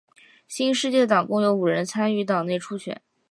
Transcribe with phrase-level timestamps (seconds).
[0.47, 2.99] 新世界党共有五人参与党内初选。